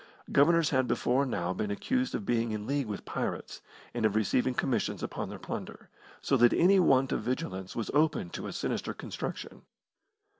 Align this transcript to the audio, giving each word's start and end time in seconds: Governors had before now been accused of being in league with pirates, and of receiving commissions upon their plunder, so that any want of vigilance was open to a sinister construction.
Governors 0.31 0.71
had 0.71 0.87
before 0.87 1.27
now 1.27 1.53
been 1.53 1.69
accused 1.69 2.15
of 2.15 2.25
being 2.25 2.53
in 2.53 2.65
league 2.65 2.87
with 2.87 3.05
pirates, 3.05 3.61
and 3.93 4.03
of 4.03 4.15
receiving 4.15 4.55
commissions 4.55 5.03
upon 5.03 5.29
their 5.29 5.37
plunder, 5.37 5.89
so 6.23 6.35
that 6.37 6.53
any 6.53 6.79
want 6.79 7.11
of 7.11 7.21
vigilance 7.21 7.75
was 7.75 7.91
open 7.93 8.31
to 8.31 8.47
a 8.47 8.51
sinister 8.51 8.95
construction. 8.95 9.61